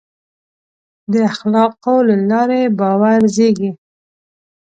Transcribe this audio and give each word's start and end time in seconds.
د 1.11 1.13
اخلاقو 1.31 1.95
له 2.07 2.15
لارې 2.29 2.61
باور 2.79 3.21
زېږي. 3.35 3.69